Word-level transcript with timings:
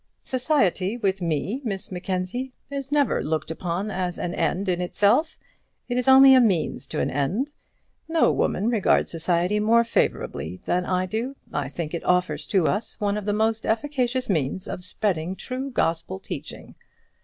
Society 0.23 0.97
with 0.97 1.21
me, 1.21 1.61
Miss 1.63 1.91
Mackenzie, 1.91 2.53
is 2.71 2.91
never 2.91 3.23
looked 3.23 3.51
upon 3.51 3.91
as 3.91 4.17
an 4.17 4.33
end 4.33 4.67
in 4.67 4.81
itself. 4.81 5.37
It 5.87 5.95
is 5.95 6.07
only 6.07 6.33
a 6.33 6.41
means 6.41 6.87
to 6.87 7.01
an 7.01 7.11
end. 7.11 7.51
No 8.07 8.31
woman 8.31 8.67
regards 8.69 9.11
society 9.11 9.59
more 9.59 9.83
favourably 9.83 10.59
than 10.65 10.87
I 10.87 11.05
do. 11.05 11.35
I 11.53 11.67
think 11.67 11.93
it 11.93 12.03
offers 12.03 12.47
to 12.47 12.65
us 12.65 12.99
one 12.99 13.15
of 13.15 13.25
the 13.25 13.31
most 13.33 13.63
efficacious 13.63 14.27
means 14.27 14.67
of 14.67 14.83
spreading 14.83 15.35
true 15.35 15.69
gospel 15.69 16.17
teaching. 16.17 16.73